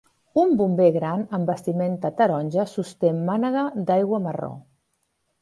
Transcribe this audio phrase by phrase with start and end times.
[0.43, 4.53] Un bomber gran amb vestimenta taronja sosté mànega d'aigua marró.